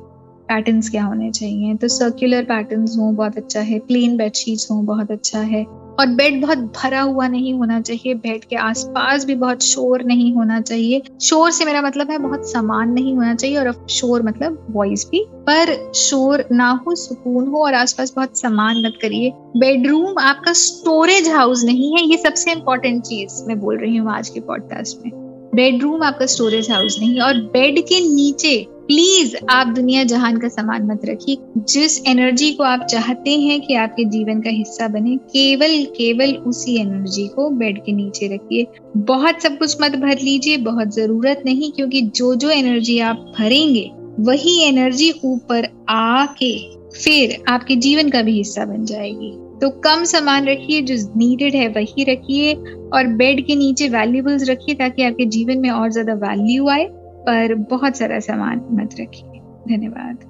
पैटर्न्स 0.49 0.89
क्या 0.91 1.05
होने 1.05 1.31
चाहिए 1.31 1.75
तो 1.75 1.89
सर्कुलर 1.89 2.45
पैटर्न्स 2.45 2.97
हो 2.99 3.11
बहुत 3.13 3.37
अच्छा 3.37 3.61
है 3.61 3.79
प्लेन 3.79 4.17
बेडशीट्स 4.17 4.71
हो 4.71 4.81
बहुत 4.83 5.11
अच्छा 5.11 5.41
है 5.41 5.65
और 5.99 6.07
बेड 6.07 6.41
बहुत 6.43 6.59
भरा 6.59 7.01
हुआ 7.01 7.29
नहीं 7.29 7.55
होना 7.55 7.81
चाहिए 7.81 8.15
बेड 8.15 8.45
के 8.45 8.57
आसपास 8.57 9.25
भी 9.25 9.35
बहुत 9.35 9.63
शोर 9.63 10.03
नहीं 10.03 10.35
होना 10.35 10.61
चाहिए। 10.61 11.03
शोर 11.21 11.51
से 11.51 11.65
मेरा 11.65 11.83
मतलब 11.83 12.11
है 12.11 12.19
बहुत 12.19 12.51
सामान 12.51 12.91
नहीं 12.91 13.15
होना 13.15 13.35
चाहिए 13.35 13.57
और 13.57 13.87
शोर 13.91 14.23
मतलब 14.23 14.67
वॉइस 14.71 15.07
भी। 15.11 15.25
पर 15.29 15.93
शोर 15.95 16.45
ना 16.53 16.71
हो, 16.87 16.95
सुकून 16.95 17.47
हो 17.47 17.65
और 17.65 17.75
आसपास 17.75 18.13
बहुत 18.17 18.39
सामान 18.39 18.83
मत 18.87 18.99
करिए। 19.03 19.33
बेडरूम 19.57 20.19
आपका 20.19 20.53
स्टोरेज 20.53 21.29
हाउस 21.29 21.65
नहीं 21.65 21.97
है, 21.97 22.05
ये 22.07 22.17
सबसे 22.17 22.53
इंपॉर्टेंट 22.53 23.03
चीज़ 23.03 23.45
मैं 23.45 23.61
बोल 23.61 23.79
रही 23.79 23.97
हूँ 23.97 24.13
आज 24.13 24.29
के 24.29 24.41
पॉडकास्ट 24.41 25.07
में। 25.07 25.30
बेडरूम 25.55 26.03
आपका 26.03 26.27
स्टोरेज 26.27 26.71
हाउस 26.71 26.99
नहीं 27.01 27.21
और 27.21 27.35
बेड 27.35 27.81
के 27.81 28.01
नीचे 28.01 28.67
प्लीज़ 28.87 29.37
आप 29.51 29.67
दुनिया 29.67 30.05
जहान 30.05 30.37
का 30.37 30.49
सामान 30.49 30.87
मत 30.87 31.01
रखिए। 31.05 31.37
जिस 31.59 32.07
एनर्जी 32.07 32.51
को 32.53 32.65
आप 32.65 32.87
चाहते 32.91 33.31
हैं 33.31 33.61
कि 33.61 33.75
आपके 33.75 34.05
जीवन 34.05 34.41
का 34.41 34.51
हिस्सा 34.51 34.89
बने, 34.89 35.17
केवल 35.17 35.85
केवल 35.85 36.35
उसी 36.35 36.77
एनर्जी 36.77 37.27
को 37.29 37.51
बेड 37.51 37.79
के 37.79 37.93
नीचे 37.93 38.35
रखिए। 38.35 38.67
बहुत 38.97 39.43
सब 39.43 39.59
कुछ 39.59 39.77
मत 39.83 39.97
भर 39.97 40.19
लीजिए, 40.19 40.57
बहुत 40.57 40.95
ज़रूरत 40.95 41.43
नहीं, 41.47 41.73
क्योंकि 41.73 42.03
जो 42.03 42.35
जो 42.35 42.51
एनर्जी 42.51 42.99
आप 42.99 43.33
भरेंगे, 43.39 43.91
वही 44.21 44.61
एनर्जी 44.63 45.13
ऊपर 45.25 45.69
आके 45.89 46.80
फिर 46.95 47.43
आपके 47.49 47.77
जीवन 47.77 48.09
का 48.11 48.23
भी 48.23 48.33
हिस्सा 48.33 48.65
बन 48.65 48.85
जाएगी। 48.85 49.31
तो 49.61 49.69
कम 49.81 50.05
सामान 50.05 50.47
रखिए, 50.47 50.81
जो 50.83 50.95
नीडेड 51.17 51.55
है, 51.55 51.67
वही 51.69 52.05
रखिए 52.05 52.55
और 52.91 53.07
बेड 53.17 53.45
के 53.47 53.55
नीचे 53.57 53.89
वैल्यूबल्स 53.89 54.49
रखिए 54.49 54.75
ताकि 54.75 55.03
आपके 55.03 55.25
जीवन 55.29 55.59
में 55.59 55.71
और 55.71 55.91
ज़्यादा 55.91 56.15
वैल्यू 56.23 56.69
आए, 56.69 56.87
पर 57.23 57.55
बहुत 57.71 57.97
सारा 57.97 58.19
सामान 58.21 58.67
मत 58.73 58.95
रखिए। 59.01 59.41
धन्यवाद। 59.69 60.29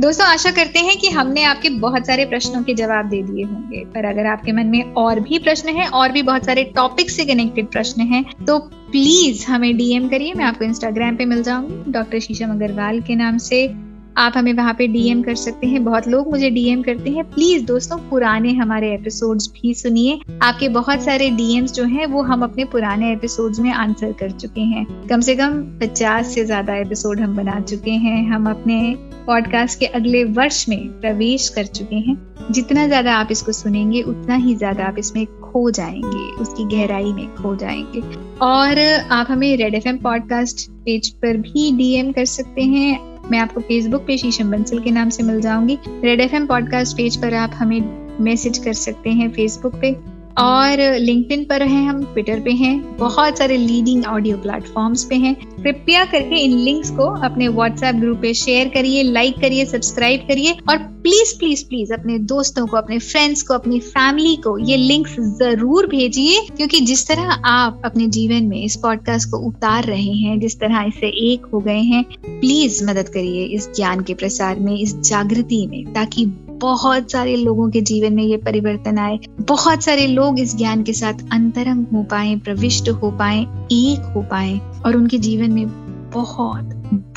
दोस्तों, 0.00 0.26
आशा 0.26 0.50
करते 0.50 0.78
हैं 0.78 0.96
कि 0.98 1.08
हमने 1.10 1.42
आपके 1.44 1.70
बहुत 1.70 2.06
सारे 2.06 2.24
प्रश्नों 2.24 2.62
के 2.62 2.74
जवाब 2.74 3.08
दे 3.08 3.22
दिए 3.22 3.44
होंगे, 3.44 3.84
पर 3.86 4.04
अगर 4.04 4.26
आपके 4.26 4.52
मन 4.52 4.66
में 4.66 4.92
और 4.94 5.20
भी 5.20 5.38
प्रश्न 5.38 5.68
हैं 5.68 5.86
और 5.88 6.12
भी 6.12 6.22
बहुत 6.22 6.44
सारे 6.44 6.64
टॉपिक 6.76 7.10
से 7.10 7.24
कनेक्टेड 7.24 7.66
प्रश्न 7.66 8.02
हैं 8.02 8.24
तो 8.44 8.58
प्लीज़ 8.58 9.44
हमें 9.46 9.76
डीएम 9.76 10.08
करिए, 10.08 10.34
मैं 10.34 10.44
आपको 10.44 10.64
इंस्टाग्राम 10.64 11.16
पे 11.16 11.24
मिल 11.24 11.42
जाऊँगी 11.42 11.92
डॉक्टर 11.92 12.20
शीशम 12.20 12.50
अग्रवाल 12.50 13.00
के 13.00 13.14
नाम 13.16 13.38
से। 13.40 13.66
आप 14.16 14.32
हमें 14.36 14.52
वहाँ 14.52 14.74
पे 14.74 14.86
डीएम 14.86 15.22
कर 15.22 15.34
सकते 15.34 15.66
हैं। 15.66 15.84
बहुत 15.84 16.08
लोग 16.08 16.30
मुझे 16.30 16.50
डीएम 16.50 16.82
करते 16.82 17.10
हैं। 17.10 17.24
प्लीज़ 17.24 17.64
दोस्तों 17.64 17.98
पुराने 17.98 18.52
हमारे 18.52 18.94
एपिसोड्स 18.94 19.48
भी 19.48 19.74
सुनिए। 19.74 20.18
आपके 20.42 20.68
बहुत 20.68 21.02
सारे 21.02 21.30
डीएम्स 21.30 21.72
जो 21.72 21.84
हैं 21.84 22.06
वो 22.06 22.22
हम 22.22 22.42
अपने 22.42 22.64
पुराने 22.64 23.12
एपिसोड्स 23.12 23.60
में 23.60 23.72
आंसर 23.72 24.12
कर 24.12 24.30
चुके 24.30 24.60
हैं। 24.60 25.06
कम 25.08 25.20
से 25.20 25.36
कम 25.36 25.62
पचास 25.80 26.34
से 26.34 26.44
ज़्यादा 26.44 26.76
एपिसोड 26.76 27.20
हम 27.20 27.36
बना 27.36 27.60
चुके 27.60 27.90
हैं। 27.90 28.30
हम 28.30 28.50
अपने 28.50 28.94
पॉडकास्ट 29.26 29.78
के 29.78 29.86
अगले 29.86 30.24
वर्ष 30.24 30.68
में 30.68 31.00
प्रवेश 31.00 31.48
कर 31.48 31.66
चुके 31.66 31.96
हैं। 31.96 32.16
जितना 32.50 32.86
ज़्यादा 32.86 33.14
आप 33.14 33.28
इसको 33.30 33.52
सुनेंगे 33.52 34.02
उतना 34.02 34.34
ही 34.34 34.54
ज़्यादा 34.54 34.84
आप 34.84 34.98
इसमें 34.98 35.26
खो 35.26 35.70
जाएँगे। 35.70 36.42
उसकी 36.42 36.64
गहराई 36.64 37.12
में 37.12 37.34
खो 37.34 37.56
जाएँगे। 37.56 38.00
और 38.42 38.80
आप 39.10 39.26
हमें 39.30 39.56
रेड 39.56 39.74
एफएम 39.74 39.98
पॉडकास्ट 39.98 40.70
पेज 40.70 41.08
पर 41.08 41.36
भी 41.36 41.72
डीएम 41.76 42.12
कर 42.12 42.24
सकते 42.24 42.62
हैं। 42.62 43.11
मैं 43.30 43.38
आपको 43.38 43.60
फेसबुक 43.60 44.06
पे 44.06 44.18
शीशम 44.18 44.50
बंसल 44.50 44.78
के 44.78 44.90
नाम 44.90 45.08
से 45.08 45.22
मिल 45.22 45.40
जाऊँगी। 45.40 45.78
रेड 45.88 46.20
एफएम 46.20 46.46
पॉडकास्ट 46.46 46.96
पेज 46.96 47.16
पर 47.16 47.34
आप 47.34 47.50
हमें 47.54 47.80
मैसेज 48.20 48.58
कर 48.58 48.72
सकते 48.72 49.10
हैं 49.10 49.30
फेसबुक 49.30 49.74
पे। 49.74 50.11
और 50.38 50.80
लिंक्डइन 50.98 51.44
पर 51.44 51.62
हैं 51.62 51.88
हम 51.88 52.04
ट्विटर 52.04 52.40
पे 52.40 52.50
हैं, 52.52 52.96
बहुत 52.98 53.38
सारे 53.38 53.56
लीडिंग 53.56 54.04
ऑडियो 54.06 54.36
प्लेटफॉर्म्स 54.36 55.04
पे 55.04 55.14
हैं। 55.14 55.34
कृपया 55.34 56.04
करके 56.04 56.36
इन 56.36 56.56
लिंक्स 56.58 56.90
को 56.90 57.04
अपने 57.24 57.48
व्हाट्सएप 57.48 57.94
ग्रुप 57.94 58.18
पे 58.18 58.32
शेयर 58.34 58.68
करिए 58.68 59.02
लाइक 59.02 59.38
करिए 59.40 59.64
सब्सक्राइब 59.64 60.20
करिए 60.28 60.56
और 60.70 60.78
प्लीज़ 61.02 61.38
प्लीज़ 61.38 61.64
प्लीज़ 61.64 61.92
अपने 61.92 62.18
दोस्तों 62.18 62.66
को, 62.66 62.76
अपने 62.76 62.98
फ्रेंड्स 62.98 63.42
को, 63.42 63.54
अपनी 63.54 63.78
फैमिली 63.80 64.34
को 64.36 64.56
ये 64.58 64.76
लिंक्स 64.76 65.16
ज़रूर 65.38 65.86
भेजिए, 65.86 66.40
क्योंकि 66.56 66.80
जिस 66.80 67.06
तरह 67.08 67.30
आप 67.46 67.82
अपने 67.84 68.06
जीवन 68.08 68.44
में 68.44 68.62
इस 68.62 68.76
पॉडकास्ट 68.76 69.30
को 69.30 69.38
उतार 69.38 69.84
रहे 69.84 70.12
हैं, 70.12 70.38
जिस 70.40 70.58
तरह 70.60 70.84
इससे 70.88 71.08
एक 71.32 71.46
हो 71.46 71.60
गए 71.60 71.80
हैं 71.82 72.04
प्लीज़ 72.26 72.84
मदद 72.84 73.08
करिए 73.08 73.44
इस 73.46 73.68
ज्ञान 73.76 74.00
के 74.00 74.14
प्रसार 74.14 74.60
में, 74.60 74.76
इस 74.76 74.96
जागृति 75.00 75.66
में, 75.66 75.92
ताकि 75.94 76.24
बहुत 76.62 77.10
सारे 77.10 77.36
लोगों 77.36 77.70
के 77.70 77.80
जीवन 77.80 78.12
में 78.12 78.22
ये 78.22 78.36
परिवर्तन 78.36 78.98
आए। 78.98 79.18
बहुत 79.40 79.82
सारे 79.82 80.06
लोग 80.06 80.40
इस 80.40 80.56
ज्ञान 80.56 80.82
के 80.82 80.92
साथ 80.92 81.14
अंतरंग 81.32 81.86
हो 81.92 82.02
पाए, 82.02 82.36
प्रविष्ट 82.36 82.88
हो 82.88 83.10
पाए, 83.10 83.40
एक 83.72 84.12
हो 84.14 84.22
पाए 84.22 84.58
और 84.86 84.96
उनके 84.96 85.18
जीवन 85.18 85.52
में 85.52 85.66
बहुत 86.10 86.64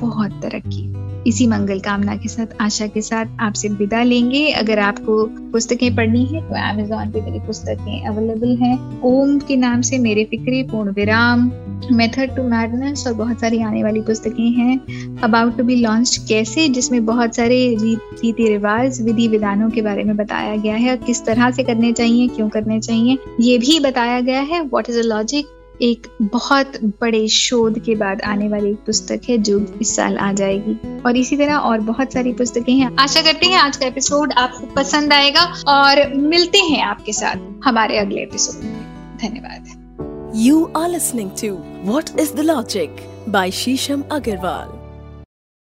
बहुत 0.01 0.31
तरक्की। 0.31 0.94
इसी 1.25 1.48
मंगल 1.48 1.79
कामना 1.79 2.15
के 2.15 2.29
साथ, 2.29 2.62
आशा 2.62 2.88
के 2.88 3.01
साथ 3.01 3.25
आपसे 3.41 3.70
विदा 3.70 4.01
लेंगे। 4.03 4.48
अगर 4.53 4.79
आपको 4.79 5.24
पुस्तकें 5.51 5.96
पढ़नी 5.96 6.24
है 6.25 6.41
तो 6.41 6.55
अमेजोन 6.63 7.12
पे 7.12 7.22
मेरी 7.22 7.39
पुस्तकें 7.39 8.05
अवेलेबल 8.08 8.55
हैं। 8.58 9.01
ओम 9.03 9.38
के 9.39 9.55
नाम 9.55 9.82
से 9.82 9.98
मेरे 9.98 10.25
फिक्रे, 10.25 10.63
पूर्ण 10.63 10.91
विराम। 10.91 11.51
मेथड 11.91 12.36
टू 12.36 12.44
मैडनेस 12.44 13.03
और 13.08 13.13
बहुत 13.13 13.39
सारी 13.39 13.62
आने 13.62 13.84
वाली 13.84 14.01
पुस्तकें 14.01 14.51
हैं। 14.51 15.17
अबाउट 15.24 15.58
टू 15.58 15.63
बी 15.63 15.75
लॉन्च 15.75 16.17
कैसे, 16.29 16.67
जिसमें 16.70 17.05
बहुत 17.05 17.36
सारे 17.36 17.58
रीति 17.82 18.48
रिवाज, 18.48 19.01
विधि 19.01 19.27
विधानों 19.27 19.70
के 19.70 19.82
बारे 19.82 20.03
में 20.03 20.15
बताया 20.17 20.55
गया 20.55 20.75
है 20.75 20.89
और 20.91 20.98
किस 20.98 21.25
तरह 21.25 21.51
से 21.51 21.63
करने 21.63 21.91
चाहिए, 21.94 22.27
क्यों 22.27 22.50
करने 22.50 22.79
चाहिए, 22.79 23.17
ये 23.41 23.58
भी 23.58 23.79
बताया 23.79 24.20
गया 24.22 24.41
है। 24.41 24.62
व्हाट 24.62 24.89
इज़ 24.89 25.00
अ 25.00 25.03
लॉजिक 25.03 25.46
एक 25.82 26.08
बहुत 26.22 26.72
बड़े 26.84 27.27
शोध 27.27 27.79
के 27.79 27.96
बाद 27.96 28.22
आने 28.22 28.48
वाली 28.48 28.70
एक 28.70 28.75
पुस्तक 28.75 29.22
है 29.29 29.38
जो 29.38 29.65
इस 29.82 29.96
साल 29.96 30.17
आ 30.17 30.34
जाएगी। 30.34 31.01
और 31.01 31.17
इसी 31.17 31.38
तरह 31.38 31.55
और 31.55 31.79
बहुत 31.79 32.13
सारी 32.13 32.34
पुस्तकें 32.34 32.74
हैं। 32.74 32.96
आशा 33.00 33.22
करते 33.22 33.46
हैं 33.46 33.58
आज 33.58 33.77
का 33.77 33.86
एपिसोड 33.86 34.34
आपको 34.34 34.67
पसंद 34.75 35.13
आएगा 35.13 35.41
और 35.67 36.13
मिलते 36.13 36.58
हैं 36.58 36.84
आपके 36.84 37.13
साथ 37.13 37.36
हमारे 37.65 37.98
अगले 37.98 38.22
एपिसोड 38.22 38.63
में। 38.63 39.17
धन्यवाद। 39.17 40.34
You 40.36 40.72
are 40.77 40.89
listening 40.89 41.29
to 41.29 41.58
what 41.91 42.05
is 42.20 42.34
the 42.34 42.39
logic 42.39 42.96
by 43.29 43.51
Shisham 43.51 44.03
Agarwal 44.12 44.75